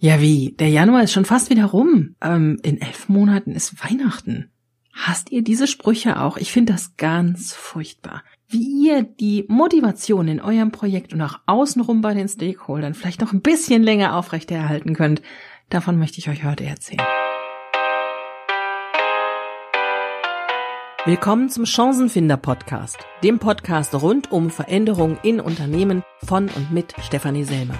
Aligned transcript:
Ja 0.00 0.20
wie, 0.20 0.54
der 0.56 0.68
Januar 0.68 1.02
ist 1.02 1.12
schon 1.12 1.24
fast 1.24 1.50
wieder 1.50 1.64
rum. 1.64 2.14
Ähm, 2.22 2.60
in 2.62 2.80
elf 2.80 3.08
Monaten 3.08 3.50
ist 3.50 3.82
Weihnachten. 3.82 4.50
Hasst 4.92 5.32
ihr 5.32 5.42
diese 5.42 5.66
Sprüche 5.66 6.20
auch? 6.20 6.36
Ich 6.36 6.52
finde 6.52 6.72
das 6.72 6.96
ganz 6.96 7.52
furchtbar. 7.52 8.22
Wie 8.48 8.86
ihr 8.86 9.02
die 9.02 9.44
Motivation 9.48 10.28
in 10.28 10.40
eurem 10.40 10.70
Projekt 10.70 11.12
und 11.12 11.20
auch 11.20 11.40
außenrum 11.46 12.00
bei 12.00 12.14
den 12.14 12.28
Stakeholdern 12.28 12.94
vielleicht 12.94 13.20
noch 13.20 13.32
ein 13.32 13.42
bisschen 13.42 13.82
länger 13.82 14.16
aufrechterhalten 14.16 14.94
könnt, 14.94 15.20
davon 15.68 15.98
möchte 15.98 16.18
ich 16.18 16.28
euch 16.28 16.44
heute 16.44 16.64
erzählen. 16.64 17.02
Willkommen 21.06 21.48
zum 21.48 21.66
Chancenfinder 21.66 22.36
Podcast, 22.36 22.98
dem 23.24 23.40
Podcast 23.40 23.94
rund 23.94 24.30
um 24.30 24.50
Veränderungen 24.50 25.18
in 25.24 25.40
Unternehmen 25.40 26.04
von 26.22 26.48
und 26.48 26.70
mit 26.70 26.94
Stefanie 27.02 27.44
Selmer. 27.44 27.78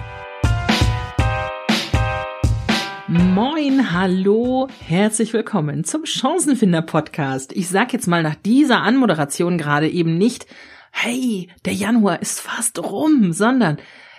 Moin, 3.11 3.91
hallo, 3.91 4.67
herzlich 4.85 5.33
willkommen 5.33 5.83
zum 5.83 6.05
Chancenfinder 6.05 6.83
Podcast. 6.83 7.51
Ich 7.53 7.67
sag 7.67 7.91
jetzt 7.91 8.05
mal 8.05 8.21
nach 8.21 8.35
dieser 8.35 8.83
Anmoderation 8.83 9.57
gerade 9.57 9.89
eben 9.89 10.19
nicht, 10.19 10.45
hey, 10.91 11.49
der 11.65 11.73
Januar 11.73 12.21
ist 12.21 12.39
fast 12.39 12.77
rum, 12.77 13.33
sondern 13.33 13.77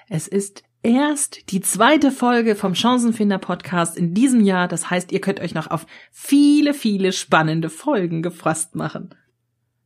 es 0.08 0.26
ist 0.26 0.64
erst 0.82 1.52
die 1.52 1.60
zweite 1.60 2.10
Folge 2.10 2.56
vom 2.56 2.74
Chancenfinder 2.74 3.38
Podcast 3.38 3.96
in 3.96 4.12
diesem 4.12 4.40
Jahr. 4.40 4.66
Das 4.66 4.90
heißt, 4.90 5.12
ihr 5.12 5.20
könnt 5.20 5.38
euch 5.38 5.54
noch 5.54 5.68
auf 5.70 5.86
viele, 6.10 6.74
viele 6.74 7.12
spannende 7.12 7.70
Folgen 7.70 8.22
gefasst 8.22 8.74
machen. 8.74 9.14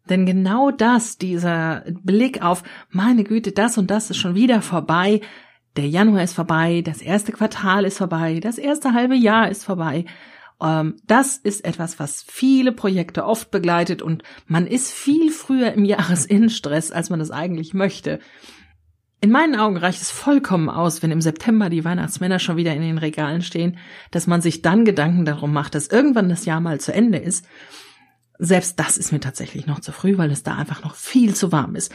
Denn 0.08 0.24
genau 0.24 0.70
das, 0.70 1.18
dieser 1.18 1.84
Blick 2.02 2.42
auf, 2.42 2.62
meine 2.88 3.24
Güte, 3.24 3.52
das 3.52 3.76
und 3.76 3.90
das 3.90 4.08
ist 4.08 4.16
schon 4.16 4.34
wieder 4.34 4.62
vorbei, 4.62 5.20
der 5.76 5.88
Januar 5.88 6.22
ist 6.22 6.34
vorbei, 6.34 6.82
das 6.84 7.02
erste 7.02 7.32
Quartal 7.32 7.84
ist 7.84 7.98
vorbei, 7.98 8.40
das 8.40 8.58
erste 8.58 8.92
halbe 8.92 9.14
Jahr 9.14 9.48
ist 9.48 9.64
vorbei. 9.64 10.04
Ähm, 10.62 10.96
das 11.06 11.36
ist 11.36 11.64
etwas, 11.64 11.98
was 11.98 12.24
viele 12.26 12.72
Projekte 12.72 13.24
oft 13.24 13.50
begleitet 13.50 14.02
und 14.02 14.22
man 14.46 14.66
ist 14.66 14.92
viel 14.92 15.30
früher 15.30 15.72
im 15.72 15.84
Jahresinnenstress, 15.84 16.92
als 16.92 17.10
man 17.10 17.18
das 17.18 17.30
eigentlich 17.30 17.74
möchte. 17.74 18.20
In 19.20 19.30
meinen 19.30 19.56
Augen 19.56 19.78
reicht 19.78 20.02
es 20.02 20.10
vollkommen 20.10 20.68
aus, 20.68 21.02
wenn 21.02 21.10
im 21.10 21.22
September 21.22 21.70
die 21.70 21.84
Weihnachtsmänner 21.84 22.38
schon 22.38 22.58
wieder 22.58 22.74
in 22.74 22.82
den 22.82 22.98
Regalen 22.98 23.40
stehen, 23.40 23.78
dass 24.10 24.26
man 24.26 24.42
sich 24.42 24.60
dann 24.60 24.84
Gedanken 24.84 25.24
darum 25.24 25.52
macht, 25.52 25.74
dass 25.74 25.88
irgendwann 25.88 26.28
das 26.28 26.44
Jahr 26.44 26.60
mal 26.60 26.78
zu 26.78 26.92
Ende 26.92 27.18
ist. 27.18 27.46
Selbst 28.38 28.78
das 28.78 28.98
ist 28.98 29.12
mir 29.12 29.20
tatsächlich 29.20 29.66
noch 29.66 29.80
zu 29.80 29.92
früh, 29.92 30.18
weil 30.18 30.30
es 30.30 30.42
da 30.42 30.56
einfach 30.56 30.82
noch 30.82 30.94
viel 30.94 31.34
zu 31.34 31.52
warm 31.52 31.74
ist. 31.74 31.90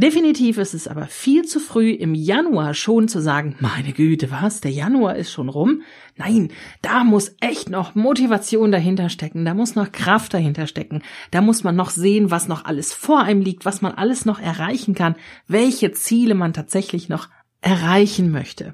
Definitiv 0.00 0.56
ist 0.56 0.72
es 0.72 0.88
aber 0.88 1.08
viel 1.08 1.44
zu 1.44 1.60
früh 1.60 1.90
im 1.90 2.14
Januar 2.14 2.72
schon 2.72 3.06
zu 3.06 3.20
sagen, 3.20 3.56
meine 3.60 3.92
Güte, 3.92 4.30
was, 4.30 4.62
der 4.62 4.70
Januar 4.70 5.16
ist 5.16 5.30
schon 5.30 5.50
rum? 5.50 5.82
Nein, 6.16 6.48
da 6.80 7.04
muss 7.04 7.36
echt 7.40 7.68
noch 7.68 7.94
Motivation 7.94 8.72
dahinter 8.72 9.10
stecken, 9.10 9.44
da 9.44 9.52
muss 9.52 9.74
noch 9.74 9.92
Kraft 9.92 10.32
dahinter 10.32 10.66
stecken, 10.66 11.02
da 11.32 11.42
muss 11.42 11.64
man 11.64 11.76
noch 11.76 11.90
sehen, 11.90 12.30
was 12.30 12.48
noch 12.48 12.64
alles 12.64 12.94
vor 12.94 13.20
einem 13.20 13.42
liegt, 13.42 13.66
was 13.66 13.82
man 13.82 13.92
alles 13.92 14.24
noch 14.24 14.40
erreichen 14.40 14.94
kann, 14.94 15.16
welche 15.48 15.92
Ziele 15.92 16.34
man 16.34 16.54
tatsächlich 16.54 17.10
noch 17.10 17.28
erreichen 17.60 18.30
möchte. 18.30 18.72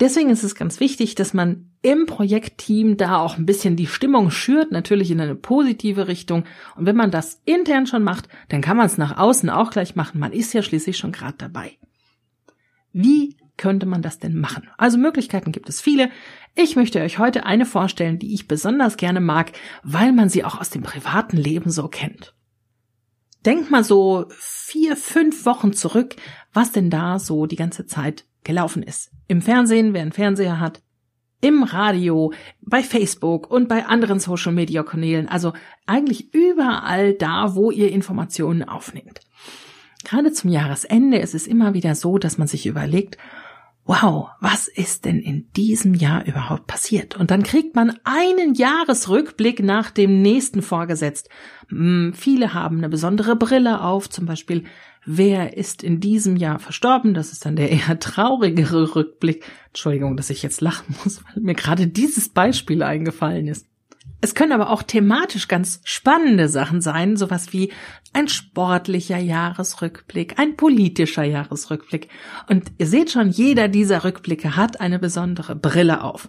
Deswegen 0.00 0.30
ist 0.30 0.44
es 0.44 0.54
ganz 0.54 0.80
wichtig, 0.80 1.14
dass 1.14 1.34
man 1.34 1.65
im 1.82 2.06
Projektteam 2.06 2.96
da 2.96 3.18
auch 3.18 3.38
ein 3.38 3.46
bisschen 3.46 3.76
die 3.76 3.86
Stimmung 3.86 4.30
schürt, 4.30 4.72
natürlich 4.72 5.10
in 5.10 5.20
eine 5.20 5.34
positive 5.34 6.08
Richtung. 6.08 6.44
Und 6.76 6.86
wenn 6.86 6.96
man 6.96 7.10
das 7.10 7.40
intern 7.44 7.86
schon 7.86 8.02
macht, 8.02 8.28
dann 8.48 8.60
kann 8.60 8.76
man 8.76 8.86
es 8.86 8.98
nach 8.98 9.16
außen 9.18 9.50
auch 9.50 9.70
gleich 9.70 9.96
machen. 9.96 10.18
Man 10.18 10.32
ist 10.32 10.52
ja 10.52 10.62
schließlich 10.62 10.96
schon 10.96 11.12
gerade 11.12 11.36
dabei. 11.38 11.78
Wie 12.92 13.36
könnte 13.56 13.86
man 13.86 14.02
das 14.02 14.18
denn 14.18 14.38
machen? 14.38 14.68
Also 14.78 14.98
Möglichkeiten 14.98 15.52
gibt 15.52 15.68
es 15.68 15.80
viele. 15.80 16.10
Ich 16.54 16.76
möchte 16.76 17.00
euch 17.00 17.18
heute 17.18 17.46
eine 17.46 17.66
vorstellen, 17.66 18.18
die 18.18 18.34
ich 18.34 18.48
besonders 18.48 18.96
gerne 18.96 19.20
mag, 19.20 19.52
weil 19.82 20.12
man 20.12 20.28
sie 20.28 20.44
auch 20.44 20.60
aus 20.60 20.70
dem 20.70 20.82
privaten 20.82 21.36
Leben 21.36 21.70
so 21.70 21.88
kennt. 21.88 22.34
Denkt 23.44 23.70
mal 23.70 23.84
so 23.84 24.26
vier, 24.30 24.96
fünf 24.96 25.46
Wochen 25.46 25.72
zurück, 25.72 26.16
was 26.52 26.72
denn 26.72 26.90
da 26.90 27.18
so 27.18 27.46
die 27.46 27.56
ganze 27.56 27.86
Zeit 27.86 28.24
gelaufen 28.42 28.82
ist. 28.82 29.10
Im 29.28 29.42
Fernsehen, 29.42 29.92
wer 29.92 30.02
einen 30.02 30.12
Fernseher 30.12 30.58
hat, 30.58 30.82
im 31.40 31.62
Radio, 31.62 32.32
bei 32.62 32.82
Facebook 32.82 33.50
und 33.50 33.68
bei 33.68 33.86
anderen 33.86 34.20
Social 34.20 34.52
Media 34.52 34.82
Kanälen, 34.82 35.28
also 35.28 35.52
eigentlich 35.86 36.32
überall 36.34 37.14
da, 37.14 37.54
wo 37.54 37.70
ihr 37.70 37.92
Informationen 37.92 38.64
aufnehmt. 38.64 39.20
Gerade 40.04 40.32
zum 40.32 40.50
Jahresende 40.50 41.18
ist 41.18 41.34
es 41.34 41.46
immer 41.46 41.74
wieder 41.74 41.94
so, 41.94 42.18
dass 42.18 42.38
man 42.38 42.46
sich 42.46 42.66
überlegt, 42.66 43.18
wow, 43.86 44.30
was 44.40 44.66
ist 44.66 45.04
denn 45.04 45.20
in 45.20 45.50
diesem 45.52 45.94
Jahr 45.94 46.26
überhaupt 46.26 46.66
passiert? 46.66 47.16
Und 47.16 47.30
dann 47.30 47.44
kriegt 47.44 47.76
man 47.76 47.96
einen 48.04 48.54
Jahresrückblick 48.54 49.62
nach 49.62 49.90
dem 49.90 50.22
nächsten 50.22 50.60
vorgesetzt. 50.60 51.28
Hm, 51.68 52.12
viele 52.14 52.52
haben 52.52 52.78
eine 52.78 52.88
besondere 52.88 53.36
Brille 53.36 53.80
auf, 53.80 54.10
zum 54.10 54.26
Beispiel 54.26 54.64
wer 55.06 55.56
ist 55.56 55.84
in 55.84 56.00
diesem 56.00 56.36
Jahr 56.36 56.58
verstorben. 56.58 57.14
Das 57.14 57.32
ist 57.32 57.46
dann 57.46 57.56
der 57.56 57.70
eher 57.70 57.98
traurigere 57.98 58.94
Rückblick. 58.96 59.44
Entschuldigung, 59.68 60.16
dass 60.16 60.30
ich 60.30 60.42
jetzt 60.42 60.60
lachen 60.60 60.96
muss, 61.04 61.24
weil 61.24 61.42
mir 61.42 61.54
gerade 61.54 61.86
dieses 61.86 62.28
Beispiel 62.28 62.82
eingefallen 62.82 63.46
ist. 63.46 63.66
Es 64.20 64.34
können 64.34 64.52
aber 64.52 64.70
auch 64.70 64.82
thematisch 64.82 65.46
ganz 65.46 65.80
spannende 65.84 66.48
Sachen 66.48 66.80
sein, 66.80 67.16
sowas 67.16 67.52
wie 67.52 67.72
ein 68.12 68.28
sportlicher 68.28 69.18
Jahresrückblick, 69.18 70.38
ein 70.38 70.56
politischer 70.56 71.24
Jahresrückblick. 71.24 72.08
Und 72.48 72.72
ihr 72.78 72.86
seht 72.86 73.10
schon, 73.10 73.30
jeder 73.30 73.68
dieser 73.68 74.04
Rückblicke 74.04 74.56
hat 74.56 74.80
eine 74.80 74.98
besondere 74.98 75.54
Brille 75.54 76.02
auf. 76.02 76.28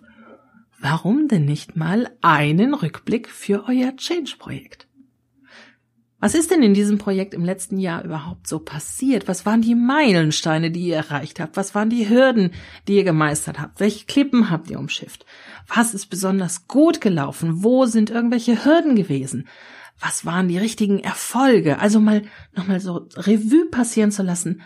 Warum 0.80 1.28
denn 1.28 1.46
nicht 1.46 1.76
mal 1.76 2.10
einen 2.22 2.74
Rückblick 2.74 3.30
für 3.30 3.66
euer 3.68 3.96
Change-Projekt? 3.96 4.87
Was 6.20 6.34
ist 6.34 6.50
denn 6.50 6.64
in 6.64 6.74
diesem 6.74 6.98
Projekt 6.98 7.36
im 7.36 7.46
letzten 7.46 7.78
Jahr 7.78 8.04
überhaupt 8.04 8.48
so 8.48 8.58
passiert? 8.58 9.28
Was 9.28 9.46
waren 9.46 9.62
die 9.62 9.76
Meilensteine, 9.76 10.72
die 10.72 10.88
ihr 10.88 10.96
erreicht 10.96 11.40
habt? 11.40 11.58
Was 11.58 11.76
waren 11.76 11.92
die 11.92 12.10
Hürden, 12.10 12.54
die 12.88 12.96
ihr 12.96 13.04
gemeistert 13.04 13.60
habt? 13.60 13.80
Welche 13.80 14.06
Klippen 14.08 14.50
habt 14.50 14.72
ihr 14.72 14.80
umschifft? 14.80 15.28
Was 15.68 15.94
ist 15.94 16.08
besonders 16.08 16.68
gut 16.68 17.02
gelaufen? 17.02 17.64
Wo 17.64 17.86
sind 17.86 18.10
irgendwelche 18.10 18.66
Hürden 18.66 18.96
gewesen? 18.96 19.48
Was 20.00 20.26
waren 20.26 20.48
die 20.48 20.58
richtigen 20.58 21.00
Erfolge? 21.00 21.78
Also 21.78 22.00
mal 22.00 22.24
nochmal 22.56 22.80
so 22.80 23.08
Revue 23.16 23.70
passieren 23.70 24.12
zu 24.12 24.24
lassen. 24.24 24.62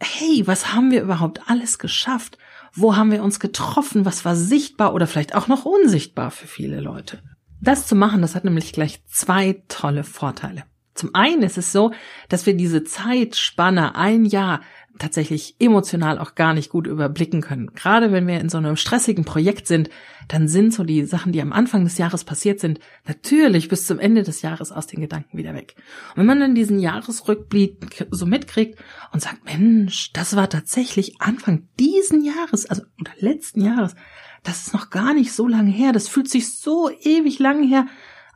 Hey, 0.00 0.46
was 0.46 0.72
haben 0.72 0.90
wir 0.90 1.02
überhaupt 1.02 1.50
alles 1.50 1.78
geschafft? 1.78 2.38
Wo 2.72 2.96
haben 2.96 3.10
wir 3.10 3.22
uns 3.22 3.40
getroffen? 3.40 4.06
Was 4.06 4.24
war 4.24 4.36
sichtbar 4.36 4.94
oder 4.94 5.06
vielleicht 5.06 5.34
auch 5.34 5.48
noch 5.48 5.66
unsichtbar 5.66 6.30
für 6.30 6.46
viele 6.46 6.80
Leute? 6.80 7.22
Das 7.60 7.86
zu 7.86 7.94
machen, 7.94 8.22
das 8.22 8.34
hat 8.34 8.44
nämlich 8.44 8.72
gleich 8.72 9.04
zwei 9.06 9.62
tolle 9.68 10.04
Vorteile. 10.04 10.64
Zum 10.98 11.14
einen 11.14 11.42
ist 11.42 11.58
es 11.58 11.72
so, 11.72 11.92
dass 12.28 12.44
wir 12.44 12.54
diese 12.54 12.82
Zeitspanne 12.82 13.94
ein 13.94 14.24
Jahr 14.24 14.60
tatsächlich 14.98 15.54
emotional 15.60 16.18
auch 16.18 16.34
gar 16.34 16.54
nicht 16.54 16.70
gut 16.70 16.88
überblicken 16.88 17.40
können. 17.40 17.72
Gerade 17.74 18.10
wenn 18.10 18.26
wir 18.26 18.40
in 18.40 18.48
so 18.48 18.58
einem 18.58 18.76
stressigen 18.76 19.24
Projekt 19.24 19.68
sind, 19.68 19.90
dann 20.26 20.48
sind 20.48 20.74
so 20.74 20.82
die 20.82 21.04
Sachen, 21.04 21.30
die 21.30 21.40
am 21.40 21.52
Anfang 21.52 21.84
des 21.84 21.98
Jahres 21.98 22.24
passiert 22.24 22.58
sind, 22.58 22.80
natürlich 23.06 23.68
bis 23.68 23.86
zum 23.86 24.00
Ende 24.00 24.24
des 24.24 24.42
Jahres 24.42 24.72
aus 24.72 24.88
den 24.88 25.00
Gedanken 25.00 25.38
wieder 25.38 25.54
weg. 25.54 25.76
Und 26.10 26.18
wenn 26.18 26.26
man 26.26 26.40
dann 26.40 26.54
diesen 26.56 26.80
Jahresrückblick 26.80 28.08
so 28.10 28.26
mitkriegt 28.26 28.78
und 29.12 29.22
sagt, 29.22 29.44
Mensch, 29.44 30.12
das 30.12 30.34
war 30.34 30.50
tatsächlich 30.50 31.20
Anfang 31.20 31.68
diesen 31.78 32.24
Jahres, 32.24 32.66
also 32.66 32.82
oder 33.00 33.12
letzten 33.18 33.60
Jahres, 33.60 33.94
das 34.42 34.66
ist 34.66 34.74
noch 34.74 34.90
gar 34.90 35.14
nicht 35.14 35.32
so 35.32 35.46
lange 35.46 35.70
her, 35.70 35.92
das 35.92 36.08
fühlt 36.08 36.28
sich 36.28 36.56
so 36.58 36.90
ewig 36.90 37.38
lang 37.38 37.62
her 37.62 37.86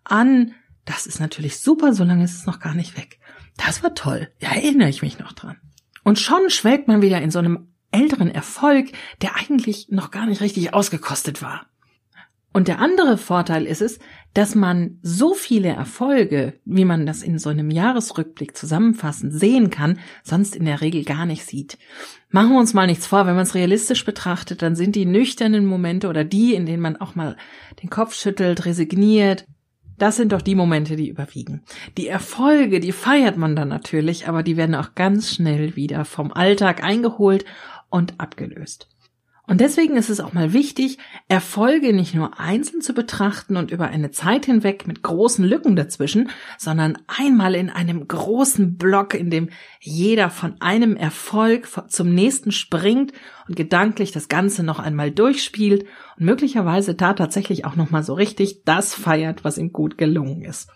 an, 0.05 0.55
das 0.85 1.07
ist 1.07 1.21
natürlich 1.21 1.61
super, 1.61 1.93
solange 1.95 2.25
ist 2.25 2.37
es 2.37 2.47
noch 2.47 2.61
gar 2.61 2.75
nicht 2.75 2.97
weg. 2.97 3.19
Das 3.57 3.83
war 3.83 3.95
toll. 3.95 4.29
Ja, 4.41 4.51
erinnere 4.51 4.89
ich 4.89 5.03
mich 5.03 5.19
noch 5.19 5.33
dran. 5.33 5.57
Und 6.05 6.19
schon 6.19 6.51
schwelgt 6.51 6.89
man 6.89 7.03
wieder 7.03 7.21
in 7.21 7.31
so 7.31 7.39
einem 7.39 7.69
älteren 7.93 8.31
Erfolg, 8.31 8.93
der 9.21 9.37
eigentlich 9.37 9.89
noch 9.91 10.11
gar 10.11 10.27
nicht 10.27 10.41
richtig 10.41 10.75
ausgekostet 10.75 11.43
war. 11.43 11.67
Und 12.55 12.69
der 12.69 12.81
andere 12.81 13.17
Vorteil 13.17 13.67
ist 13.67 13.81
es, 13.81 13.99
dass 14.35 14.55
man 14.55 14.99
so 15.03 15.33
viele 15.33 15.71
Erfolge, 15.71 16.55
wie 16.67 16.85
man 16.85 17.07
das 17.07 17.23
in 17.23 17.39
so 17.39 17.49
einem 17.49 17.71
Jahresrückblick 17.71 18.57
zusammenfassend 18.57 19.33
sehen 19.33 19.71
kann, 19.71 19.99
sonst 20.23 20.55
in 20.55 20.67
der 20.67 20.83
Regel 20.83 21.05
gar 21.05 21.25
nicht 21.25 21.47
sieht. 21.47 21.79
Machen 22.29 22.51
wir 22.51 22.59
uns 22.59 22.75
mal 22.75 22.87
nichts 22.87 23.07
vor, 23.07 23.27
wenn 23.27 23.35
man 23.35 23.45
es 23.45 23.55
realistisch 23.55 24.05
betrachtet, 24.05 24.61
dann 24.61 24.77
sind 24.77 24.97
die 24.97 25.07
nüchternen 25.07 25.65
Momente 25.65 26.09
oder 26.09 26.25
die, 26.25 26.55
in 26.55 26.67
denen 26.67 26.83
man 26.83 26.97
auch 26.97 27.15
mal 27.15 27.37
den 27.83 27.89
Kopf 27.89 28.15
schüttelt, 28.15 28.67
resigniert, 28.67 29.47
das 29.99 30.17
sind 30.17 30.33
doch 30.33 30.43
die 30.43 30.55
Momente, 30.55 30.97
die 30.97 31.09
überwiegen. 31.09 31.63
Die 31.97 32.09
Erfolge, 32.09 32.81
die 32.81 32.93
feiert 32.93 33.37
man 33.37 33.57
dann 33.57 33.69
natürlich, 33.69 34.29
aber 34.29 34.43
die 34.43 34.57
werden 34.57 34.75
auch 34.75 34.95
ganz 34.95 35.35
schnell 35.35 35.77
wieder 35.77 36.05
vom 36.05 36.33
Alltag 36.33 36.83
eingeholt 36.83 37.45
und 37.91 38.19
abgelöst. 38.19 38.89
Und 39.49 39.61
deswegen 39.61 39.97
ist 39.97 40.09
es 40.09 40.21
auch 40.21 40.33
mal 40.33 40.53
wichtig, 40.53 40.99
Erfolge 41.27 41.93
nicht 41.93 42.15
nur 42.15 42.39
einzeln 42.39 42.81
zu 42.81 42.95
betrachten 42.95 43.57
und 43.57 43.73
über 43.73 43.89
eine 43.89 44.13
Zeit 44.13 44.47
hinweg 44.47 44.87
mit 44.87 45.03
großen 45.03 45.45
Lücken 45.45 45.75
dazwischen, 45.75 46.31
sondern 46.59 46.99
einmal 47.09 47.57
in 47.57 47.69
einem 47.69 48.07
großen 48.07 48.77
Block, 48.77 49.15
in 49.15 49.31
dem 49.31 49.51
jeder 49.81 50.31
von 50.31 50.61
einem 50.61 50.97
Erfolg 50.97 51.69
zum 51.89 52.15
nächsten 52.15 52.53
springt 52.53 53.13
und 53.49 53.57
gedanklich 53.57 54.13
das 54.13 54.29
Ganze 54.29 54.63
noch 54.63 54.79
einmal 54.79 55.11
durchspielt 55.11 55.87
und 56.19 56.25
möglicherweise 56.25 56.95
da 56.95 57.13
tatsächlich 57.13 57.65
auch 57.65 57.75
nochmal 57.75 58.05
so 58.05 58.15
richtig 58.15 58.63
das 58.65 58.95
feiert, 58.95 59.43
was 59.43 59.59
ihm 59.59 59.73
gut 59.73 59.99
gelungen 59.99 60.43
ist. 60.43 60.71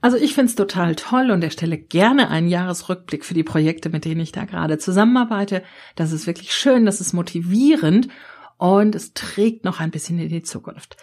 Also 0.00 0.16
ich 0.16 0.34
find's 0.34 0.54
total 0.54 0.94
toll 0.94 1.30
und 1.30 1.44
erstelle 1.44 1.76
gerne 1.76 2.30
einen 2.30 2.48
Jahresrückblick 2.48 3.24
für 3.24 3.34
die 3.34 3.42
Projekte, 3.42 3.90
mit 3.90 4.04
denen 4.04 4.20
ich 4.20 4.32
da 4.32 4.44
gerade 4.44 4.78
zusammenarbeite. 4.78 5.62
Das 5.94 6.12
ist 6.12 6.26
wirklich 6.26 6.54
schön, 6.54 6.86
das 6.86 7.00
ist 7.00 7.12
motivierend 7.12 8.08
und 8.56 8.94
es 8.94 9.12
trägt 9.12 9.64
noch 9.64 9.80
ein 9.80 9.90
bisschen 9.90 10.18
in 10.18 10.30
die 10.30 10.42
Zukunft. 10.42 10.96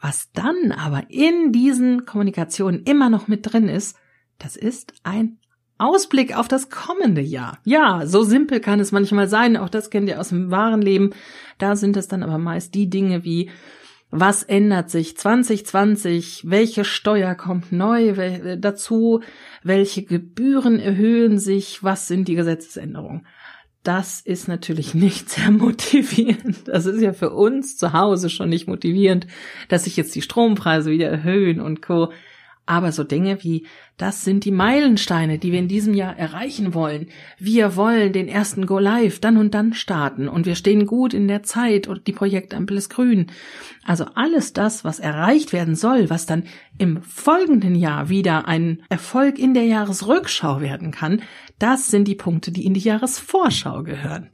Was 0.00 0.32
dann 0.32 0.72
aber 0.72 1.04
in 1.10 1.52
diesen 1.52 2.06
Kommunikationen 2.06 2.84
immer 2.84 3.10
noch 3.10 3.28
mit 3.28 3.52
drin 3.52 3.68
ist, 3.68 3.96
das 4.38 4.56
ist 4.56 4.94
ein 5.04 5.38
Ausblick 5.78 6.36
auf 6.36 6.48
das 6.48 6.70
kommende 6.70 7.20
Jahr. 7.20 7.58
Ja, 7.64 8.06
so 8.06 8.22
simpel 8.22 8.60
kann 8.60 8.80
es 8.80 8.92
manchmal 8.92 9.28
sein. 9.28 9.56
Auch 9.56 9.68
das 9.68 9.90
kennt 9.90 10.08
ihr 10.08 10.20
aus 10.20 10.28
dem 10.28 10.50
wahren 10.50 10.82
Leben. 10.82 11.10
Da 11.58 11.76
sind 11.76 11.96
es 11.96 12.08
dann 12.08 12.22
aber 12.22 12.38
meist 12.38 12.74
die 12.74 12.90
Dinge 12.90 13.24
wie 13.24 13.50
was 14.10 14.42
ändert 14.42 14.90
sich 14.90 15.16
2020? 15.16 16.42
Welche 16.46 16.84
Steuer 16.84 17.34
kommt 17.34 17.70
neu 17.70 18.14
dazu? 18.58 19.20
Welche 19.62 20.02
Gebühren 20.02 20.80
erhöhen 20.80 21.38
sich? 21.38 21.84
Was 21.84 22.08
sind 22.08 22.26
die 22.26 22.34
Gesetzesänderungen? 22.34 23.26
Das 23.82 24.20
ist 24.20 24.48
natürlich 24.48 24.94
nicht 24.94 25.30
sehr 25.30 25.50
motivierend. 25.50 26.66
Das 26.66 26.86
ist 26.86 27.00
ja 27.00 27.12
für 27.12 27.30
uns 27.30 27.76
zu 27.76 27.92
Hause 27.92 28.30
schon 28.30 28.48
nicht 28.48 28.66
motivierend, 28.66 29.26
dass 29.68 29.84
sich 29.84 29.96
jetzt 29.96 30.14
die 30.14 30.22
Strompreise 30.22 30.90
wieder 30.90 31.08
erhöhen 31.08 31.60
und 31.60 31.80
Co. 31.80 32.12
Aber 32.70 32.92
so 32.92 33.02
Dinge 33.02 33.42
wie, 33.42 33.66
das 33.96 34.22
sind 34.22 34.44
die 34.44 34.52
Meilensteine, 34.52 35.40
die 35.40 35.50
wir 35.50 35.58
in 35.58 35.66
diesem 35.66 35.92
Jahr 35.92 36.16
erreichen 36.16 36.72
wollen. 36.72 37.08
Wir 37.36 37.74
wollen 37.74 38.12
den 38.12 38.28
ersten 38.28 38.64
Go 38.64 38.78
Live 38.78 39.18
dann 39.18 39.38
und 39.38 39.54
dann 39.54 39.74
starten 39.74 40.28
und 40.28 40.46
wir 40.46 40.54
stehen 40.54 40.86
gut 40.86 41.12
in 41.12 41.26
der 41.26 41.42
Zeit 41.42 41.88
und 41.88 42.06
die 42.06 42.12
Projektampel 42.12 42.76
ist 42.76 42.88
grün. 42.88 43.26
Also 43.84 44.04
alles 44.14 44.52
das, 44.52 44.84
was 44.84 45.00
erreicht 45.00 45.52
werden 45.52 45.74
soll, 45.74 46.10
was 46.10 46.26
dann 46.26 46.44
im 46.78 47.02
folgenden 47.02 47.74
Jahr 47.74 48.08
wieder 48.08 48.46
ein 48.46 48.84
Erfolg 48.88 49.40
in 49.40 49.52
der 49.52 49.64
Jahresrückschau 49.64 50.60
werden 50.60 50.92
kann, 50.92 51.22
das 51.58 51.88
sind 51.88 52.06
die 52.06 52.14
Punkte, 52.14 52.52
die 52.52 52.64
in 52.66 52.74
die 52.74 52.78
Jahresvorschau 52.78 53.82
gehören. 53.82 54.30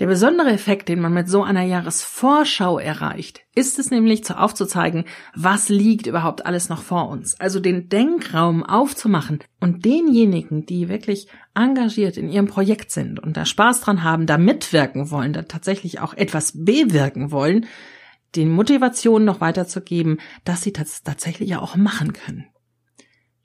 Der 0.00 0.08
besondere 0.08 0.50
Effekt, 0.50 0.88
den 0.88 1.00
man 1.00 1.14
mit 1.14 1.28
so 1.28 1.44
einer 1.44 1.62
Jahresvorschau 1.62 2.80
erreicht, 2.80 3.42
ist 3.54 3.78
es 3.78 3.92
nämlich 3.92 4.24
zu 4.24 4.36
aufzuzeigen, 4.36 5.04
was 5.36 5.68
liegt 5.68 6.08
überhaupt 6.08 6.46
alles 6.46 6.68
noch 6.68 6.82
vor 6.82 7.08
uns. 7.08 7.38
Also 7.38 7.60
den 7.60 7.88
Denkraum 7.88 8.64
aufzumachen 8.64 9.38
und 9.60 9.84
denjenigen, 9.84 10.66
die 10.66 10.88
wirklich 10.88 11.28
engagiert 11.54 12.16
in 12.16 12.28
ihrem 12.28 12.46
Projekt 12.46 12.90
sind 12.90 13.20
und 13.20 13.36
da 13.36 13.44
Spaß 13.44 13.82
dran 13.82 14.02
haben, 14.02 14.26
da 14.26 14.36
mitwirken 14.36 15.12
wollen, 15.12 15.32
da 15.32 15.42
tatsächlich 15.42 16.00
auch 16.00 16.14
etwas 16.14 16.64
bewirken 16.64 17.30
wollen, 17.30 17.66
den 18.34 18.50
Motivation 18.50 19.24
noch 19.24 19.40
weiterzugeben, 19.40 20.18
dass 20.44 20.62
sie 20.62 20.72
das 20.72 21.04
tatsächlich 21.04 21.50
ja 21.50 21.60
auch 21.60 21.76
machen 21.76 22.12
können. 22.12 22.46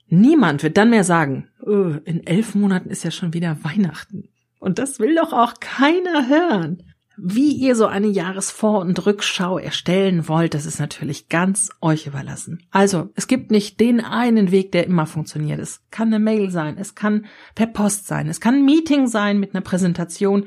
Niemand 0.08 0.64
wird 0.64 0.76
dann 0.76 0.90
mehr 0.90 1.04
sagen, 1.04 1.48
oh, 1.64 1.94
in 2.04 2.26
elf 2.26 2.56
Monaten 2.56 2.90
ist 2.90 3.04
ja 3.04 3.12
schon 3.12 3.32
wieder 3.32 3.62
Weihnachten. 3.62 4.28
Und 4.60 4.78
das 4.78 5.00
will 5.00 5.16
doch 5.16 5.32
auch 5.32 5.54
keiner 5.58 6.28
hören. 6.28 6.84
Wie 7.22 7.52
ihr 7.52 7.74
so 7.74 7.86
eine 7.86 8.06
Jahresvor- 8.06 8.80
und 8.80 9.04
Rückschau 9.04 9.58
erstellen 9.58 10.26
wollt, 10.28 10.54
das 10.54 10.64
ist 10.64 10.78
natürlich 10.78 11.28
ganz 11.28 11.70
euch 11.82 12.06
überlassen. 12.06 12.62
Also, 12.70 13.10
es 13.14 13.26
gibt 13.26 13.50
nicht 13.50 13.78
den 13.80 14.00
einen 14.00 14.50
Weg, 14.52 14.72
der 14.72 14.86
immer 14.86 15.06
funktioniert. 15.06 15.58
Es 15.58 15.82
kann 15.90 16.08
eine 16.08 16.18
Mail 16.18 16.50
sein, 16.50 16.78
es 16.78 16.94
kann 16.94 17.26
per 17.54 17.66
Post 17.66 18.06
sein, 18.06 18.28
es 18.28 18.40
kann 18.40 18.54
ein 18.54 18.64
Meeting 18.64 19.06
sein 19.06 19.38
mit 19.38 19.54
einer 19.54 19.60
Präsentation. 19.60 20.46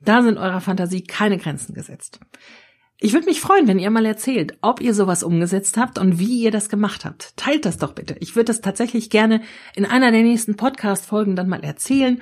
Da 0.00 0.22
sind 0.22 0.36
eurer 0.36 0.60
Fantasie 0.60 1.02
keine 1.02 1.38
Grenzen 1.38 1.74
gesetzt. 1.74 2.20
Ich 3.04 3.14
würde 3.14 3.26
mich 3.26 3.40
freuen, 3.40 3.66
wenn 3.66 3.78
ihr 3.78 3.90
mal 3.90 4.06
erzählt, 4.06 4.56
ob 4.60 4.80
ihr 4.80 4.94
sowas 4.94 5.22
umgesetzt 5.22 5.76
habt 5.76 5.98
und 5.98 6.18
wie 6.18 6.42
ihr 6.42 6.50
das 6.50 6.68
gemacht 6.68 7.04
habt. 7.04 7.36
Teilt 7.36 7.64
das 7.64 7.78
doch 7.78 7.94
bitte. 7.94 8.16
Ich 8.20 8.36
würde 8.36 8.44
das 8.46 8.60
tatsächlich 8.60 9.10
gerne 9.10 9.40
in 9.74 9.86
einer 9.86 10.12
der 10.12 10.22
nächsten 10.22 10.56
Podcast-Folgen 10.56 11.34
dann 11.34 11.48
mal 11.48 11.64
erzählen 11.64 12.20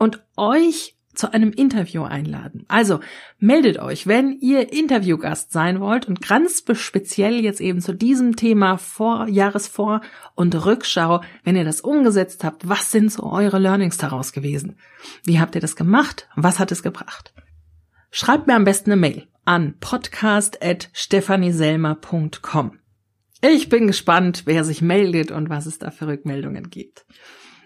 und 0.00 0.24
euch 0.36 0.96
zu 1.14 1.32
einem 1.32 1.52
Interview 1.52 2.02
einladen. 2.04 2.64
Also 2.68 3.00
meldet 3.38 3.78
euch, 3.78 4.06
wenn 4.06 4.38
ihr 4.40 4.72
Interviewgast 4.72 5.52
sein 5.52 5.80
wollt 5.80 6.08
und 6.08 6.26
ganz 6.26 6.64
speziell 6.72 7.44
jetzt 7.44 7.60
eben 7.60 7.82
zu 7.82 7.92
diesem 7.92 8.36
Thema 8.36 8.78
Vor 8.78 9.26
Jahresvor- 9.26 10.00
und 10.34 10.64
Rückschau, 10.64 11.20
wenn 11.44 11.56
ihr 11.56 11.64
das 11.64 11.82
umgesetzt 11.82 12.44
habt, 12.44 12.66
was 12.68 12.90
sind 12.90 13.12
so 13.12 13.24
eure 13.24 13.58
Learnings 13.58 13.98
daraus 13.98 14.32
gewesen? 14.32 14.78
Wie 15.24 15.38
habt 15.38 15.54
ihr 15.54 15.60
das 15.60 15.76
gemacht? 15.76 16.26
Was 16.36 16.58
hat 16.58 16.72
es 16.72 16.82
gebracht? 16.82 17.34
Schreibt 18.10 18.46
mir 18.46 18.54
am 18.54 18.64
besten 18.64 18.92
eine 18.92 19.00
Mail 19.00 19.26
an 19.44 19.74
podcast.stephanieselmer.com. 19.80 22.78
Ich 23.42 23.68
bin 23.68 23.86
gespannt, 23.86 24.44
wer 24.46 24.64
sich 24.64 24.80
meldet 24.80 25.30
und 25.30 25.50
was 25.50 25.66
es 25.66 25.78
da 25.78 25.90
für 25.90 26.06
Rückmeldungen 26.06 26.70
gibt. 26.70 27.04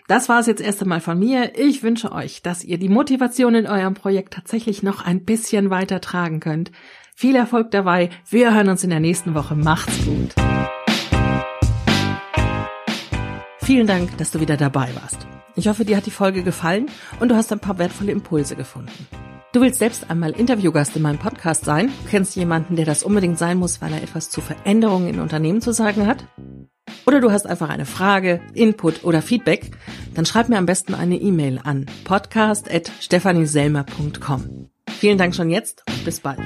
Das 0.07 0.29
war 0.29 0.39
es 0.39 0.47
jetzt 0.47 0.61
erst 0.61 0.83
einmal 0.83 1.01
von 1.01 1.19
mir. 1.19 1.59
Ich 1.59 1.83
wünsche 1.83 2.13
euch, 2.13 2.43
dass 2.43 2.63
ihr 2.63 2.77
die 2.77 2.91
Motivation 2.91 3.55
in 3.55 3.67
eurem 3.67 3.95
Projekt 3.95 4.35
tatsächlich 4.35 4.83
noch 4.83 5.03
ein 5.03 5.25
bisschen 5.25 5.71
weiter 5.71 6.03
tragen 6.03 6.41
könnt. 6.41 6.73
Viel 7.17 7.35
Erfolg 7.37 7.71
dabei. 7.71 8.11
Wir 8.29 8.55
hören 8.55 8.69
uns 8.69 8.85
in 8.85 8.91
der 8.91 9.01
nächsten 9.01 9.35
Woche. 9.35 9.57
Macht's 9.57 10.05
gut. 10.05 10.35
Vielen 13.63 13.87
Dank, 13.87 14.19
dass 14.19 14.31
du 14.31 14.41
wieder 14.41 14.59
dabei 14.59 14.91
warst. 14.95 15.27
Ich 15.57 15.69
hoffe, 15.69 15.87
dir 15.87 15.97
hat 15.97 16.05
die 16.05 16.11
Folge 16.11 16.43
gefallen 16.43 16.91
und 17.19 17.31
du 17.31 17.37
hast 17.37 17.51
ein 17.51 17.61
paar 17.61 17.79
wertvolle 17.79 18.13
Impulse 18.13 18.57
gefunden. 18.57 19.07
Du 19.53 19.63
willst 19.63 19.79
selbst 19.79 20.11
einmal 20.11 20.33
Interviewgast 20.33 20.97
in 20.97 21.03
meinem 21.03 21.19
Podcast 21.19 21.65
sein? 21.65 21.87
Du 21.87 22.11
kennst 22.11 22.37
jemanden, 22.37 22.77
der 22.77 22.85
das 22.85 23.05
unbedingt 23.05 23.39
sein 23.39 23.57
muss, 23.57 23.81
weil 23.81 23.95
er 23.95 24.03
etwas 24.03 24.29
zu 24.29 24.43
Veränderungen 24.43 25.09
in 25.09 25.21
Unternehmen 25.21 25.63
zu 25.63 25.73
sagen 25.73 26.07
hat? 26.07 26.27
Oder 27.07 27.21
du 27.21 27.31
hast 27.31 27.47
einfach 27.47 27.69
eine 27.69 27.87
Frage, 27.87 28.41
Input 28.55 29.05
oder 29.05 29.23
Feedback? 29.23 29.71
Dann 30.15 30.27
schreib 30.27 30.49
mir 30.49 30.59
am 30.59 30.67
besten 30.67 30.95
eine 30.95 31.15
E-Mail 31.17 31.61
an 31.63 31.87
podcast.stephanieselmer.com. 32.05 34.71
Vielen 34.89 35.19
Dank 35.19 35.35
schon 35.35 35.51
jetzt 35.51 35.83
und 35.89 36.05
bis 36.05 36.21
bald. 36.21 36.39